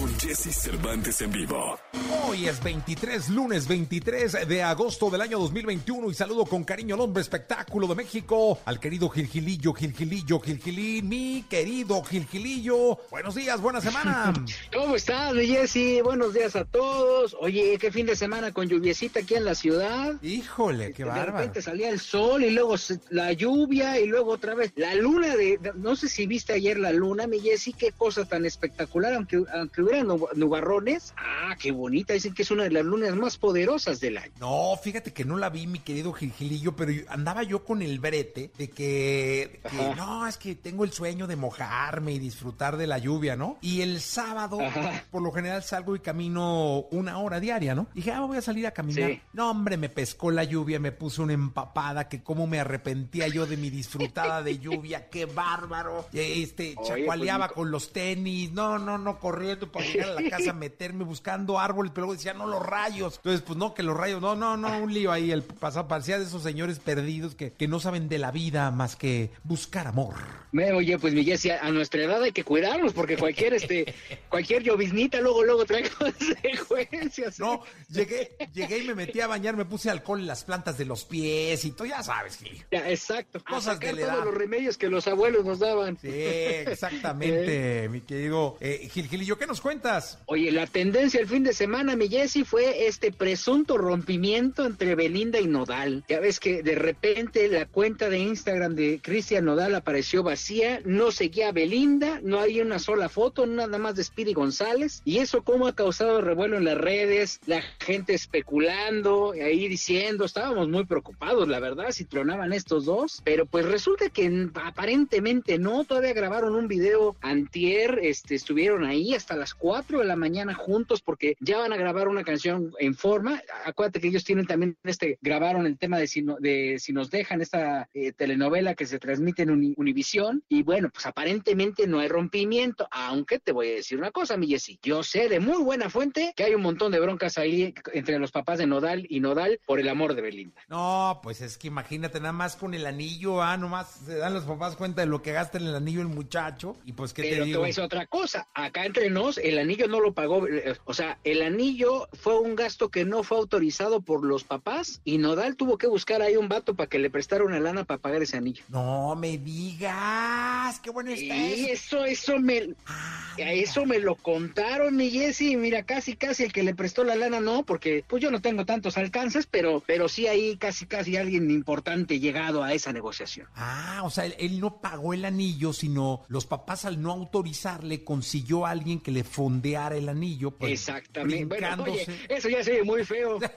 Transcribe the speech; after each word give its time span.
con 0.00 0.18
Jesse 0.18 0.50
Cervantes 0.54 1.20
en 1.20 1.30
vivo. 1.30 1.78
Hoy 2.26 2.48
es 2.48 2.62
23, 2.62 3.28
lunes 3.30 3.68
23 3.68 4.48
de 4.48 4.62
agosto 4.62 5.10
del 5.10 5.20
año 5.20 5.38
2021 5.38 6.10
y 6.10 6.14
saludo 6.14 6.46
con 6.46 6.64
cariño 6.64 6.94
al 6.94 7.02
hombre 7.02 7.20
espectáculo 7.20 7.86
de 7.86 7.94
México, 7.96 8.58
al 8.64 8.80
querido 8.80 9.10
Gilgilillo, 9.10 9.74
Gilgilillo, 9.74 10.40
Gilgilín, 10.40 11.06
mi 11.08 11.44
querido 11.50 12.02
Gilgilillo. 12.02 12.98
Buenos 13.10 13.34
días, 13.34 13.60
buena 13.60 13.82
semana. 13.82 14.32
¿Cómo 14.72 14.96
estás, 14.96 15.34
Jesse? 15.34 16.02
Buenos 16.02 16.32
días 16.32 16.56
a 16.56 16.64
todos. 16.64 17.36
Oye, 17.38 17.76
qué 17.78 17.92
fin 17.92 18.06
de 18.06 18.16
semana 18.16 18.52
con 18.52 18.68
lluviecita 18.68 19.20
aquí 19.20 19.34
en 19.34 19.44
la 19.44 19.54
ciudad. 19.54 20.14
Híjole, 20.22 20.92
qué 20.94 21.02
de 21.04 21.10
bárbaro. 21.10 21.32
repente 21.36 21.60
salía 21.60 21.90
el 21.90 22.00
sol 22.00 22.42
y 22.42 22.50
luego 22.50 22.76
la 23.10 23.32
lluvia 23.32 24.00
y 24.00 24.06
luego 24.06 24.32
otra 24.32 24.54
vez 24.54 24.72
la 24.76 24.94
luna 24.94 25.36
de, 25.36 25.58
de- 25.58 25.72
no 25.76 25.94
sé 25.94 26.08
si 26.08 26.26
viste 26.26 26.54
ayer 26.54 26.78
la 26.78 26.92
luna, 26.92 27.26
mi 27.26 27.40
Jessy, 27.40 27.74
qué 27.74 27.92
cosa 27.92 28.24
tan 28.24 28.46
espectacular, 28.46 29.12
aunque, 29.14 29.42
aunque 29.52 29.82
hubieran 29.90 30.08
nu- 30.08 30.28
nubarrones. 30.34 31.14
Ah, 31.16 31.56
qué 31.60 31.72
bonita, 31.72 32.12
dicen 32.14 32.34
que 32.34 32.42
es 32.42 32.50
una 32.50 32.64
de 32.64 32.70
las 32.70 32.84
lunas 32.84 33.14
más 33.16 33.36
poderosas 33.36 34.00
del 34.00 34.18
año. 34.18 34.32
No, 34.40 34.78
fíjate 34.82 35.12
que 35.12 35.24
no 35.24 35.36
la 35.36 35.50
vi, 35.50 35.66
mi 35.66 35.80
querido 35.80 36.12
Gilgilillo, 36.12 36.74
pero 36.76 36.90
yo- 36.92 37.02
andaba 37.08 37.42
yo 37.42 37.64
con 37.64 37.82
el 37.82 37.98
brete 37.98 38.50
de 38.56 38.70
que, 38.70 39.60
no, 39.96 40.26
es 40.26 40.36
que 40.36 40.54
tengo 40.54 40.84
el 40.84 40.92
sueño 40.92 41.26
de 41.26 41.36
mojarme 41.36 42.12
y 42.12 42.18
disfrutar 42.18 42.76
de 42.76 42.86
la 42.86 42.98
lluvia, 42.98 43.36
¿no? 43.36 43.58
Y 43.60 43.82
el 43.82 44.00
sábado, 44.00 44.60
Ajá. 44.60 45.04
por 45.10 45.22
lo 45.22 45.32
general 45.32 45.62
salgo 45.62 45.96
y 45.96 46.00
camino 46.00 46.86
una 46.90 47.18
hora 47.18 47.40
diaria, 47.40 47.74
¿no? 47.74 47.86
Dije, 47.94 48.12
ah, 48.12 48.20
voy 48.20 48.36
a 48.38 48.42
salir 48.42 48.66
a 48.66 48.70
caminar. 48.72 49.10
Sí. 49.10 49.20
No, 49.32 49.50
hombre, 49.50 49.76
me 49.76 49.88
pescó 49.88 50.30
la 50.30 50.44
lluvia, 50.44 50.78
me 50.80 50.92
puse 50.92 51.22
una 51.22 51.32
empapada, 51.32 52.08
que 52.08 52.22
cómo 52.22 52.46
me 52.46 52.60
arrepentía 52.60 53.28
yo 53.28 53.46
de 53.46 53.56
mi 53.56 53.70
disfrutada 53.70 54.42
de 54.42 54.58
lluvia, 54.58 55.08
qué 55.08 55.26
bárbaro. 55.26 56.06
Este, 56.12 56.74
Oye, 56.76 56.88
chacualeaba 56.88 57.46
pues, 57.48 57.54
con 57.56 57.70
los 57.70 57.92
tenis, 57.92 58.52
no, 58.52 58.78
no, 58.78 58.98
no, 58.98 59.18
corriendo 59.18 59.70
para 59.70 59.79
llegar 59.80 60.10
a 60.10 60.20
la 60.20 60.30
casa, 60.30 60.52
meterme 60.52 61.04
buscando 61.04 61.58
árboles, 61.58 61.92
pero 61.94 62.06
luego 62.06 62.16
decía, 62.16 62.34
no, 62.34 62.46
los 62.46 62.64
rayos. 62.64 63.16
Entonces, 63.16 63.42
pues 63.42 63.58
no, 63.58 63.74
que 63.74 63.82
los 63.82 63.96
rayos, 63.96 64.20
no, 64.20 64.36
no, 64.36 64.56
no, 64.56 64.78
un 64.78 64.92
lío 64.92 65.12
ahí. 65.12 65.30
El 65.30 65.42
pasado 65.42 65.88
parecía 65.88 66.18
de 66.18 66.24
esos 66.24 66.42
señores 66.42 66.78
perdidos 66.78 67.34
que, 67.34 67.52
que 67.52 67.68
no 67.68 67.80
saben 67.80 68.08
de 68.08 68.18
la 68.18 68.30
vida 68.30 68.70
más 68.70 68.96
que 68.96 69.30
buscar 69.44 69.86
amor. 69.86 70.14
Me, 70.52 70.72
oye, 70.72 70.98
pues 70.98 71.14
mi 71.14 71.24
Jessy, 71.24 71.50
a, 71.50 71.70
nuestra 71.70 72.02
edad 72.02 72.22
hay 72.22 72.32
que 72.32 72.42
cuidarnos 72.42 72.92
porque 72.92 73.16
cualquier, 73.16 73.54
este, 73.54 73.94
cualquier 74.28 74.64
lloviznita 74.64 75.20
luego, 75.20 75.44
luego 75.44 75.64
trae 75.64 75.88
consecuencias. 75.98 77.38
¿eh? 77.38 77.42
No, 77.42 77.62
llegué, 77.88 78.36
llegué 78.52 78.78
y 78.78 78.88
me 78.88 78.94
metí 78.96 79.20
a 79.20 79.28
bañar, 79.28 79.56
me 79.56 79.64
puse 79.64 79.90
alcohol 79.90 80.20
en 80.20 80.26
las 80.26 80.42
plantas 80.42 80.76
de 80.76 80.86
los 80.86 81.04
pies 81.04 81.64
y 81.64 81.70
todo, 81.70 81.86
ya 81.86 82.02
sabes, 82.02 82.36
Gil. 82.36 82.64
Ya, 82.72 82.90
exacto. 82.90 83.42
Cosas 83.44 83.76
a 83.76 83.78
de 83.78 83.92
la 83.92 84.00
edad. 84.00 84.12
todos 84.14 84.24
los 84.26 84.34
remedios 84.34 84.76
que 84.76 84.88
los 84.88 85.06
abuelos 85.06 85.44
nos 85.44 85.60
daban. 85.60 85.96
Sí, 86.00 86.08
exactamente, 86.10 87.88
mi 87.90 88.00
querido 88.00 88.56
eh, 88.60 88.88
Gil 88.92 89.08
Gilillo, 89.08 89.38
¿qué 89.38 89.46
nos 89.46 89.59
cuentas? 89.60 90.18
Oye, 90.26 90.50
la 90.50 90.66
tendencia 90.66 91.20
el 91.20 91.28
fin 91.28 91.44
de 91.44 91.52
semana, 91.52 91.96
mi 91.96 92.08
Jessy, 92.08 92.44
fue 92.44 92.86
este 92.86 93.12
presunto 93.12 93.78
rompimiento 93.78 94.64
entre 94.64 94.94
Belinda 94.94 95.40
y 95.40 95.46
Nodal. 95.46 96.04
Ya 96.08 96.20
ves 96.20 96.40
que 96.40 96.62
de 96.62 96.74
repente 96.74 97.48
la 97.48 97.66
cuenta 97.66 98.08
de 98.08 98.18
Instagram 98.18 98.74
de 98.74 99.00
Cristian 99.02 99.44
Nodal 99.44 99.74
apareció 99.74 100.22
vacía, 100.22 100.80
no 100.84 101.10
seguía 101.10 101.52
Belinda, 101.52 102.20
no 102.22 102.40
hay 102.40 102.60
una 102.60 102.78
sola 102.78 103.08
foto, 103.08 103.46
nada 103.46 103.78
más 103.78 103.96
de 103.96 104.04
Speedy 104.04 104.32
González. 104.32 105.02
Y 105.04 105.18
eso 105.18 105.42
cómo 105.42 105.66
ha 105.66 105.74
causado 105.74 106.20
revuelo 106.20 106.56
en 106.56 106.64
las 106.64 106.78
redes, 106.78 107.40
la 107.46 107.62
gente 107.78 108.14
especulando, 108.14 109.32
ahí 109.32 109.68
diciendo, 109.68 110.24
estábamos 110.24 110.68
muy 110.68 110.84
preocupados, 110.86 111.48
la 111.48 111.60
verdad, 111.60 111.90
si 111.90 112.04
tronaban 112.04 112.52
estos 112.52 112.84
dos. 112.84 113.20
Pero 113.24 113.46
pues 113.46 113.66
resulta 113.66 114.10
que 114.10 114.48
aparentemente 114.54 115.58
no, 115.58 115.84
todavía 115.84 116.12
grabaron 116.12 116.54
un 116.54 116.68
video 116.68 117.16
antier, 117.20 118.00
este, 118.02 118.34
estuvieron 118.34 118.84
ahí 118.84 119.14
hasta 119.14 119.36
las 119.36 119.49
4 119.54 119.98
de 120.00 120.04
la 120.04 120.16
mañana 120.16 120.54
juntos 120.54 121.02
porque 121.02 121.36
ya 121.40 121.58
van 121.58 121.72
a 121.72 121.76
grabar 121.76 122.08
una 122.08 122.24
canción 122.24 122.72
en 122.78 122.94
forma. 122.94 123.42
Acuérdate 123.64 124.00
que 124.00 124.08
ellos 124.08 124.24
tienen 124.24 124.46
también 124.46 124.76
este, 124.84 125.18
grabaron 125.22 125.66
el 125.66 125.78
tema 125.78 125.98
de 125.98 126.06
si, 126.06 126.22
no- 126.22 126.36
de 126.38 126.76
si 126.78 126.92
nos 126.92 127.10
dejan 127.10 127.40
esta 127.40 127.88
eh, 127.94 128.12
telenovela 128.12 128.74
que 128.74 128.86
se 128.86 128.98
transmite 128.98 129.42
en 129.42 129.50
Uni- 129.50 129.74
Univisión. 129.76 130.42
Y 130.48 130.62
bueno, 130.62 130.90
pues 130.92 131.06
aparentemente 131.06 131.86
no 131.86 131.98
hay 132.00 132.08
rompimiento, 132.08 132.88
aunque 132.90 133.38
te 133.38 133.52
voy 133.52 133.68
a 133.68 133.74
decir 133.74 133.98
una 133.98 134.10
cosa, 134.10 134.36
mi 134.36 134.46
Jessy. 134.48 134.78
Yo 134.82 135.02
sé 135.02 135.28
de 135.28 135.40
muy 135.40 135.62
buena 135.62 135.90
fuente 135.90 136.32
que 136.36 136.44
hay 136.44 136.54
un 136.54 136.62
montón 136.62 136.92
de 136.92 137.00
broncas 137.00 137.38
ahí 137.38 137.74
entre 137.92 138.18
los 138.18 138.30
papás 138.32 138.58
de 138.58 138.66
Nodal 138.66 139.06
y 139.08 139.20
Nodal 139.20 139.60
por 139.66 139.80
el 139.80 139.88
amor 139.88 140.14
de 140.14 140.22
Belinda. 140.22 140.60
No, 140.68 141.20
pues 141.22 141.40
es 141.40 141.58
que 141.58 141.68
imagínate, 141.68 142.20
nada 142.20 142.32
más 142.32 142.56
con 142.56 142.74
el 142.74 142.86
anillo, 142.86 143.42
ah, 143.42 143.56
nomás 143.56 143.90
se 144.06 144.16
dan 144.16 144.34
los 144.34 144.44
papás 144.44 144.76
cuenta 144.76 145.00
de 145.02 145.06
lo 145.06 145.22
que 145.22 145.32
gasta 145.32 145.58
en 145.58 145.66
el 145.66 145.74
anillo 145.74 146.00
el 146.00 146.08
muchacho. 146.08 146.76
Y 146.84 146.92
pues, 146.92 147.12
¿qué 147.12 147.22
Pero 147.22 147.34
te 147.34 147.40
te 147.40 147.44
digo? 147.46 147.58
voy 147.60 147.66
a 147.66 147.68
decir 147.68 147.84
otra 147.84 148.06
cosa. 148.06 148.48
Acá 148.54 148.84
entre 148.86 149.10
nos, 149.10 149.38
el 149.44 149.58
anillo 149.58 149.88
no 149.88 150.00
lo 150.00 150.12
pagó. 150.14 150.46
eh, 150.46 150.74
O 150.84 150.94
sea, 150.94 151.18
el 151.24 151.42
anillo 151.42 152.08
fue 152.12 152.38
un 152.38 152.54
gasto 152.56 152.88
que 152.90 153.04
no 153.04 153.22
fue 153.22 153.38
autorizado 153.38 154.00
por 154.00 154.24
los 154.24 154.44
papás 154.44 155.00
y 155.04 155.18
Nodal 155.18 155.56
tuvo 155.56 155.78
que 155.78 155.86
buscar 155.86 156.22
ahí 156.22 156.36
un 156.36 156.48
vato 156.48 156.74
para 156.74 156.88
que 156.88 156.98
le 156.98 157.10
prestara 157.10 157.44
una 157.44 157.60
lana 157.60 157.84
para 157.84 157.98
pagar 158.00 158.22
ese 158.22 158.36
anillo. 158.36 158.62
No 158.68 159.14
me 159.16 159.38
digas, 159.38 160.80
qué 160.80 160.90
bueno 160.90 161.10
está 161.10 161.34
Y 161.36 161.66
eso. 161.66 162.04
eso, 162.04 162.38
me, 162.38 162.74
Ah, 162.86 163.34
a 163.38 163.52
eso 163.52 163.86
me 163.86 163.98
lo 163.98 164.16
contaron, 164.16 164.96
mi 164.96 165.10
Jessy. 165.10 165.56
Mira, 165.56 165.82
casi, 165.84 166.16
casi 166.16 166.44
el 166.44 166.52
que 166.52 166.62
le 166.62 166.74
prestó 166.74 167.04
la 167.04 167.16
lana 167.16 167.40
no, 167.40 167.64
porque 167.64 168.04
pues 168.06 168.22
yo 168.22 168.30
no 168.30 168.40
tengo 168.40 168.64
tantos 168.66 168.96
alcances, 168.98 169.46
pero, 169.46 169.82
pero 169.86 170.08
sí 170.08 170.26
ahí 170.26 170.56
casi, 170.56 170.86
casi 170.86 171.16
alguien 171.16 171.50
importante 171.50 172.20
llegado 172.20 172.62
a 172.62 172.72
esa 172.74 172.92
negociación. 172.92 173.46
Ah, 173.54 174.02
o 174.04 174.10
sea, 174.10 174.26
él, 174.26 174.34
él 174.38 174.60
no 174.60 174.80
pagó 174.80 175.14
el 175.14 175.24
anillo, 175.24 175.72
sino 175.72 176.22
los 176.28 176.46
papás 176.46 176.84
al 176.84 177.00
no 177.00 177.12
autorizarle 177.12 178.04
consiguió 178.04 178.66
a 178.66 178.70
alguien 178.70 179.00
que 179.00 179.10
le 179.10 179.24
fondeara 179.30 179.96
el 179.96 180.08
anillo. 180.08 180.50
pues, 180.50 180.72
Exactamente. 180.72 181.44
Bueno, 181.44 181.84
oye, 181.84 182.06
eso 182.28 182.48
ya 182.48 182.62
se 182.64 182.72
ve 182.72 182.82
muy 182.82 183.04
feo. 183.04 183.38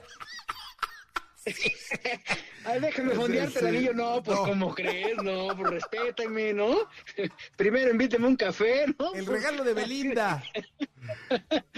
Ay, 2.64 2.80
déjame 2.80 3.14
fondearte 3.14 3.58
sí. 3.58 3.66
el 3.66 3.76
anillo. 3.76 3.92
No, 3.92 4.22
pues, 4.22 4.38
No. 4.38 4.44
¿cómo 4.44 4.74
crees? 4.74 5.16
No, 5.22 5.48
pues, 5.56 5.70
respétame, 5.70 6.54
¿no? 6.54 6.88
Primero 7.56 7.90
invíteme 7.90 8.26
un 8.26 8.36
café, 8.36 8.86
¿no? 8.98 9.12
El 9.14 9.26
regalo 9.26 9.62
de 9.64 9.74
Belinda. 9.74 10.42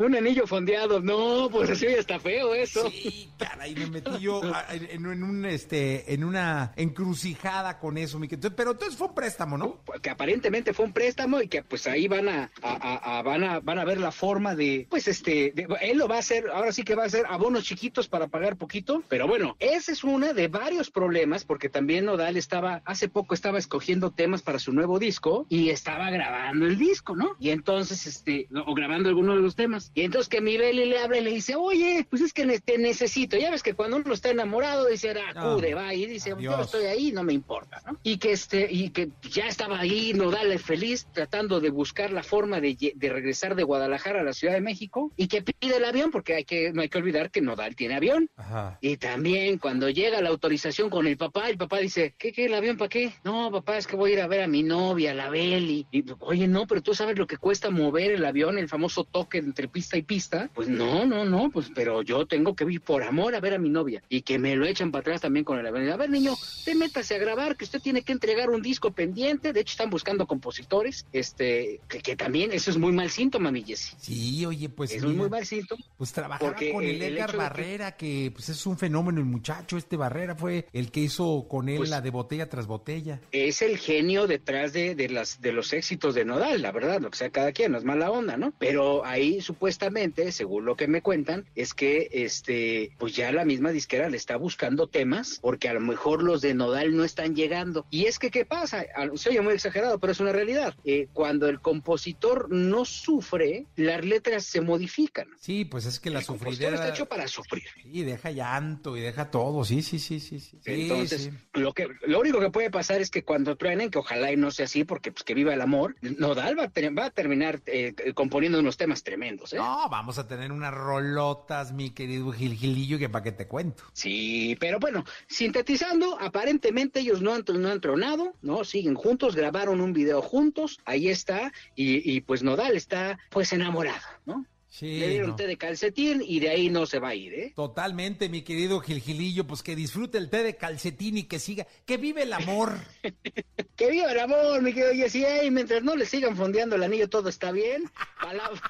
Un 0.00 0.16
anillo 0.16 0.46
fondeado. 0.46 1.00
No, 1.00 1.48
pues, 1.50 1.70
así 1.70 1.86
está 1.86 2.18
feo 2.18 2.54
eso. 2.54 2.88
Sí, 2.90 3.30
caray, 3.38 3.74
me 3.74 3.86
metí 3.86 4.18
yo 4.20 4.40
en, 4.70 5.06
en 5.06 5.22
un 5.22 5.44
este 5.44 6.12
en 6.14 6.24
una 6.24 6.72
encrucijada 6.76 7.78
con 7.78 7.98
eso, 7.98 8.18
mi 8.18 8.26
querido. 8.28 8.54
Pero 8.54 8.72
entonces 8.72 8.96
fue 8.96 9.08
un 9.08 9.14
préstamo, 9.14 9.58
¿no? 9.58 9.80
que 10.02 10.10
aparentemente 10.10 10.72
fue 10.72 10.86
un 10.86 10.92
préstamo 10.92 11.40
y 11.42 11.48
que 11.48 11.62
pues 11.62 11.86
ahí 11.86 12.08
van 12.08 12.28
a, 12.28 12.50
a- 12.62 12.72
a- 12.72 13.18
a- 13.18 13.22
van 13.22 13.44
a 13.44 13.60
van 13.60 13.78
a 13.78 13.84
ver 13.84 13.98
la 13.98 14.12
forma 14.12 14.54
de 14.54 14.86
pues 14.88 15.08
este 15.08 15.52
de- 15.54 15.66
él 15.82 15.98
lo 15.98 16.08
va 16.08 16.16
a 16.16 16.20
hacer 16.20 16.48
ahora 16.52 16.72
sí 16.72 16.82
que 16.82 16.94
va 16.94 17.02
a 17.02 17.06
hacer 17.06 17.26
abonos 17.28 17.64
chiquitos 17.64 18.08
para 18.08 18.28
pagar 18.28 18.56
poquito 18.56 19.02
pero 19.08 19.26
bueno 19.26 19.56
esa 19.58 19.92
es 19.92 20.02
una 20.04 20.32
de 20.32 20.48
varios 20.48 20.90
problemas 20.90 21.44
porque 21.44 21.68
también 21.68 22.06
Nodal 22.06 22.36
estaba 22.36 22.80
hace 22.86 23.08
poco 23.08 23.34
estaba 23.34 23.58
escogiendo 23.58 24.10
temas 24.10 24.40
para 24.42 24.58
su 24.58 24.72
nuevo 24.72 24.98
disco 24.98 25.44
y 25.50 25.68
estaba 25.70 26.10
grabando 26.10 26.66
el 26.66 26.78
disco 26.78 27.14
no 27.14 27.36
y 27.38 27.50
entonces 27.50 28.06
este 28.06 28.48
o 28.66 28.74
grabando 28.74 29.08
alguno 29.10 29.34
de 29.36 29.42
los 29.42 29.54
temas 29.56 29.89
y 29.94 30.02
entonces 30.02 30.28
que 30.28 30.40
mi 30.40 30.56
Beli 30.56 30.86
le 30.86 30.98
habla 30.98 31.18
y 31.18 31.24
le 31.24 31.30
dice 31.30 31.54
oye 31.56 32.06
pues 32.08 32.22
es 32.22 32.32
que 32.32 32.46
te 32.60 32.78
necesito 32.78 33.36
ya 33.36 33.50
ves 33.50 33.62
que 33.62 33.74
cuando 33.74 33.96
uno 33.96 34.12
está 34.12 34.30
enamorado 34.30 34.86
dice 34.86 35.10
ah, 35.12 35.30
acude 35.34 35.74
va 35.74 35.94
y 35.94 36.06
dice 36.06 36.34
yo 36.38 36.60
estoy 36.60 36.84
ahí 36.84 37.12
no 37.12 37.22
me 37.22 37.32
importa 37.32 37.82
¿no? 37.86 37.98
y 38.02 38.18
que 38.18 38.32
este 38.32 38.68
y 38.70 38.90
que 38.90 39.10
ya 39.30 39.46
estaba 39.46 39.80
ahí 39.80 40.12
Nodal 40.14 40.58
feliz 40.58 41.06
tratando 41.12 41.60
de 41.60 41.70
buscar 41.70 42.12
la 42.12 42.22
forma 42.22 42.60
de, 42.60 42.92
de 42.94 43.08
regresar 43.08 43.54
de 43.54 43.62
Guadalajara 43.62 44.20
a 44.20 44.24
la 44.24 44.32
Ciudad 44.32 44.54
de 44.54 44.60
México 44.60 45.12
y 45.16 45.28
que 45.28 45.42
pide 45.42 45.76
el 45.76 45.84
avión 45.84 46.10
porque 46.10 46.34
hay 46.34 46.44
que 46.44 46.72
no 46.72 46.82
hay 46.82 46.88
que 46.88 46.98
olvidar 46.98 47.30
que 47.30 47.40
Nodal 47.40 47.76
tiene 47.76 47.96
avión 47.96 48.30
Ajá. 48.36 48.78
y 48.80 48.96
también 48.96 49.58
cuando 49.58 49.88
llega 49.88 50.20
la 50.20 50.30
autorización 50.30 50.90
con 50.90 51.06
el 51.06 51.16
papá, 51.16 51.48
el 51.48 51.58
papá 51.58 51.78
dice, 51.78 52.14
¿qué, 52.18 52.32
qué, 52.32 52.46
el 52.46 52.54
avión 52.54 52.76
para 52.76 52.88
qué? 52.88 53.12
No, 53.24 53.50
papá, 53.50 53.78
es 53.78 53.86
que 53.86 53.96
voy 53.96 54.10
a 54.10 54.14
ir 54.14 54.20
a 54.20 54.26
ver 54.26 54.42
a 54.42 54.46
mi 54.46 54.62
novia, 54.62 55.14
la 55.14 55.28
Beli. 55.30 55.86
Y, 55.90 56.04
oye, 56.20 56.48
no, 56.48 56.66
pero 56.66 56.82
tú 56.82 56.94
sabes 56.94 57.18
lo 57.18 57.26
que 57.26 57.36
cuesta 57.36 57.70
mover 57.70 58.12
el 58.12 58.24
avión, 58.24 58.58
el 58.58 58.68
famoso 58.68 59.04
toque 59.04 59.38
entre 59.38 59.68
pista 59.80 59.96
y 59.96 60.02
pista. 60.02 60.50
Pues 60.54 60.68
no, 60.68 61.06
no, 61.06 61.24
no, 61.24 61.50
pues 61.50 61.70
pero 61.74 62.02
yo 62.02 62.26
tengo 62.26 62.54
que 62.54 62.64
ir 62.70 62.80
por 62.82 63.02
amor 63.02 63.34
a 63.34 63.40
ver 63.40 63.54
a 63.54 63.58
mi 63.58 63.70
novia. 63.70 64.02
Y 64.10 64.22
que 64.22 64.38
me 64.38 64.54
lo 64.56 64.66
echan 64.66 64.90
para 64.90 65.00
atrás 65.00 65.20
también 65.22 65.44
con 65.44 65.58
el 65.58 65.66
avión. 65.66 65.88
A 65.90 65.96
ver, 65.96 66.10
niño, 66.10 66.34
te 66.64 66.74
métase 66.74 67.14
a 67.14 67.18
grabar, 67.18 67.56
que 67.56 67.64
usted 67.64 67.80
tiene 67.80 68.02
que 68.02 68.12
entregar 68.12 68.50
un 68.50 68.60
disco 68.60 68.90
pendiente. 68.92 69.52
De 69.52 69.60
hecho, 69.60 69.72
están 69.72 69.88
buscando 69.90 70.26
compositores. 70.26 71.06
Este, 71.12 71.80
que, 71.88 72.00
que 72.00 72.16
también 72.16 72.52
eso 72.52 72.70
es 72.70 72.76
muy 72.76 72.92
mal 72.92 73.08
síntoma, 73.10 73.50
mi 73.50 73.62
Jessy. 73.62 73.94
Sí, 73.98 74.44
oye, 74.46 74.68
pues 74.68 74.92
es 74.92 75.02
mira, 75.02 75.16
muy 75.16 75.30
mal 75.30 75.46
síntoma. 75.46 75.82
pues 75.96 76.12
trabajaba 76.12 76.50
porque 76.50 76.72
con 76.72 76.84
el 76.84 77.00
el- 77.02 77.14
Edgar 77.14 77.30
que- 77.30 77.36
Barrera, 77.36 77.96
que... 77.96 78.30
pues 78.34 78.48
es 78.50 78.66
un 78.66 78.76
fenómeno 78.76 79.18
el 79.20 79.26
muchacho, 79.26 79.76
este 79.78 79.96
Barrera 79.96 80.34
fue 80.34 80.66
el 80.72 80.90
que 80.90 81.00
hizo 81.00 81.46
con 81.48 81.68
él 81.68 81.78
Pues- 81.78 81.90
la 81.90 82.00
de 82.00 82.10
botella 82.10 82.48
tras 82.48 82.66
botella. 82.66 83.20
es 83.32 83.62
el 83.62 83.78
genio 83.78 84.26
detrás 84.26 84.72
de, 84.72 84.94
de 84.94 85.08
las 85.08 85.40
de 85.40 85.52
los 85.52 85.72
éxitos 85.72 86.14
de 86.14 86.24
Nodal, 86.24 86.60
la 86.62 86.72
verdad, 86.72 87.00
lo 87.00 87.10
que 87.10 87.18
sea 87.18 87.30
cada 87.30 87.52
quien, 87.52 87.72
no 87.72 87.78
es 87.78 87.84
mala 87.84 88.10
onda, 88.10 88.36
¿no? 88.36 88.52
Pero 88.58 89.04
ahí 89.04 89.40
supuestamente, 89.60 90.32
según 90.32 90.64
lo 90.64 90.74
que 90.74 90.88
me 90.88 91.02
cuentan, 91.02 91.44
es 91.54 91.74
que 91.74 92.08
este, 92.12 92.92
pues 92.98 93.14
ya 93.14 93.30
la 93.30 93.44
misma 93.44 93.72
disquera 93.72 94.08
le 94.08 94.16
está 94.16 94.36
buscando 94.36 94.86
temas, 94.88 95.38
porque 95.42 95.68
a 95.68 95.74
lo 95.74 95.80
mejor 95.80 96.22
los 96.22 96.40
de 96.40 96.54
Nodal 96.54 96.96
no 96.96 97.04
están 97.04 97.36
llegando. 97.36 97.84
Y 97.90 98.06
es 98.06 98.18
que, 98.18 98.30
¿qué 98.30 98.46
pasa? 98.46 98.86
Al- 98.96 99.18
Se 99.18 99.28
oye 99.28 99.42
muy 99.42 99.52
exagerado, 99.52 99.98
pero 99.98 100.12
es 100.14 100.20
una 100.20 100.32
realidad. 100.32 100.74
Eh, 100.86 101.08
cuando 101.12 101.46
el 101.46 101.60
compositor 101.60 102.50
no 102.50 102.86
sufre, 102.86 103.66
las 103.76 104.02
letras 104.02 104.46
se 104.46 104.62
modifican. 104.62 105.28
Sí, 105.38 105.66
pues 105.66 105.84
es 105.84 106.00
que 106.00 106.08
la 106.08 106.20
el 106.20 106.24
sufridera... 106.24 106.76
está 106.76 106.88
hecho 106.88 107.04
para 107.06 107.28
sufrir. 107.28 107.64
Sí, 107.82 108.02
deja 108.02 108.30
llanto 108.30 108.96
y 108.96 109.00
deja 109.02 109.30
todo, 109.30 109.62
sí, 109.66 109.82
sí, 109.82 109.98
sí, 109.98 110.20
sí. 110.20 110.40
sí. 110.40 110.58
Sí, 110.64 110.82
Entonces, 110.82 111.24
sí. 111.24 111.30
lo 111.60 111.74
que 111.74 111.86
lo 112.06 112.18
único 112.20 112.40
que 112.40 112.48
puede 112.50 112.70
pasar 112.70 113.02
es 113.02 113.10
que 113.10 113.24
cuando 113.24 113.56
truenen, 113.56 113.90
que 113.90 113.98
ojalá 113.98 114.32
y 114.32 114.38
no 114.38 114.50
sea 114.50 114.64
así, 114.64 114.84
porque 114.84 115.12
pues 115.12 115.22
que 115.22 115.34
viva 115.34 115.52
el 115.52 115.60
amor, 115.60 115.96
Nodal 116.00 116.58
va 116.58 116.64
a, 116.64 116.68
ter- 116.70 116.96
va 116.96 117.04
a 117.06 117.10
terminar 117.10 117.60
eh, 117.66 117.92
componiendo 118.14 118.58
unos 118.58 118.78
temas 118.78 119.02
tremendos, 119.02 119.49
¿eh? 119.52 119.56
No, 119.56 119.88
vamos 119.88 120.18
a 120.18 120.26
tener 120.26 120.52
unas 120.52 120.72
rolotas, 120.72 121.72
mi 121.72 121.90
querido 121.90 122.32
Gil 122.32 122.54
Gilillo, 122.54 122.98
que 122.98 123.08
para 123.08 123.24
qué 123.24 123.32
te 123.32 123.46
cuento. 123.46 123.84
Sí, 123.92 124.56
pero 124.60 124.78
bueno, 124.78 125.04
sintetizando, 125.26 126.18
aparentemente 126.20 127.00
ellos 127.00 127.22
no 127.22 127.32
han, 127.32 127.44
no 127.54 127.68
han 127.68 127.80
tronado, 127.80 128.34
¿no? 128.42 128.64
Siguen 128.64 128.94
juntos, 128.94 129.36
grabaron 129.36 129.80
un 129.80 129.92
video 129.92 130.22
juntos, 130.22 130.78
ahí 130.84 131.08
está, 131.08 131.52
y, 131.74 132.10
y 132.10 132.20
pues 132.20 132.42
Nodal 132.42 132.76
está 132.76 133.18
pues 133.30 133.52
enamorado, 133.52 134.06
¿no? 134.26 134.44
Sí, 134.72 135.00
Le 135.00 135.08
dieron 135.08 135.30
no. 135.30 135.36
té 135.36 135.48
de 135.48 135.58
calcetín 135.58 136.22
y 136.24 136.38
de 136.38 136.48
ahí 136.48 136.70
no 136.70 136.86
se 136.86 137.00
va 137.00 137.08
a 137.08 137.14
ir, 137.16 137.34
¿eh? 137.34 137.52
Totalmente, 137.56 138.28
mi 138.28 138.42
querido 138.42 138.78
Gil 138.80 139.00
Gilillo, 139.00 139.44
pues 139.44 139.64
que 139.64 139.74
disfrute 139.74 140.16
el 140.16 140.30
té 140.30 140.44
de 140.44 140.56
calcetín 140.56 141.18
y 141.18 141.24
que 141.24 141.40
siga, 141.40 141.66
que 141.84 141.96
vive 141.96 142.22
el 142.22 142.32
amor. 142.32 142.74
Que 143.76 143.90
viva 143.90 144.12
el 144.12 144.20
amor, 144.20 144.60
mi 144.60 144.74
querido 144.74 144.92
Jesse, 144.92 145.42
y 145.44 145.50
mientras 145.50 145.82
no 145.82 145.96
le 145.96 146.04
sigan 146.04 146.36
fondeando 146.36 146.76
el 146.76 146.82
anillo, 146.82 147.08
todo 147.08 147.30
está 147.30 147.50
bien. 147.50 147.90
Palabra, 148.20 148.60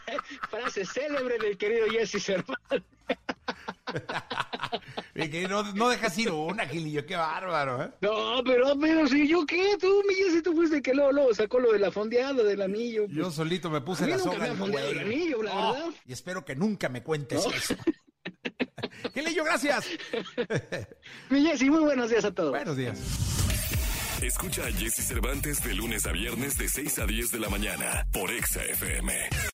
frase 0.49 0.87
célebre 0.87 1.37
del 1.39 1.59
querido 1.59 1.87
Jesse 1.89 2.23
Cervantes. 2.23 2.83
Y 5.15 5.29
que 5.29 5.47
no, 5.49 5.63
no 5.75 5.89
dejas 5.89 6.17
ir 6.19 6.31
una, 6.31 6.67
Gilillo, 6.67 7.05
qué 7.05 7.17
bárbaro, 7.17 7.83
¿eh? 7.83 7.91
No, 8.01 8.43
pero, 8.45 8.79
pero 8.79 9.07
si 9.09 9.29
yo 9.29 9.45
qué, 9.45 9.77
tú, 9.79 10.03
mi 10.09 10.15
Jesse, 10.15 10.43
tú 10.43 10.55
fuiste 10.55 10.81
que 10.81 10.95
luego, 10.95 11.13
luego 11.13 11.35
sacó 11.35 11.59
lo 11.59 11.73
de 11.73 11.79
la 11.79 11.91
fondeada 11.91 12.43
del 12.43 12.63
anillo. 12.63 13.05
pues. 13.07 13.17
Yo 13.17 13.31
solito 13.31 13.69
me 13.71 13.81
puse 13.81 14.05
A 14.05 14.07
mí 14.07 14.13
la 14.13 14.19
nunca 14.19 14.33
soga 14.33 14.47
me 14.49 14.55
fondeado 14.55 14.91
el 14.91 14.99
anillo, 15.01 15.43
la 15.43 15.55
verdad. 15.55 15.91
Y 16.07 16.13
espero 16.13 16.45
que 16.45 16.55
nunca 16.57 16.89
me 16.89 17.03
cuentes 17.03 17.45
No. 17.45 17.53
eso. 17.53 17.75
Gilillo, 19.15 19.45
gracias. 19.45 19.87
Mi 21.31 21.45
Jesse, 21.45 21.63
muy 21.65 21.81
buenos 21.81 22.09
días 22.11 22.25
a 22.25 22.33
todos. 22.33 22.51
Buenos 22.51 22.77
días. 22.77 22.99
Escucha 24.23 24.63
a 24.67 24.73
Jesse 24.73 25.07
Cervantes 25.07 25.63
de 25.65 25.75
lunes 25.75 26.07
a 26.07 26.13
viernes 26.13 26.57
de 26.57 26.69
6 26.69 26.99
a 27.01 27.07
10 27.07 27.33
de 27.33 27.41
la 27.41 27.49
mañana 27.49 28.07
por 28.13 28.31
Exa 28.31 28.63
FM. 28.65 29.50